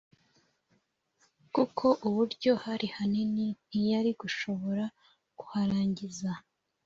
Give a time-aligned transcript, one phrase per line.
[1.55, 4.83] kuko uburyo hari hanini, ntiyari gushobora
[5.39, 6.31] kuharangiza